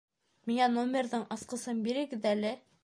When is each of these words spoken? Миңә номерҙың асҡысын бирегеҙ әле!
Миңә 0.51 0.69
номерҙың 0.77 1.27
асҡысын 1.37 1.87
бирегеҙ 1.91 2.29
әле! 2.35 2.59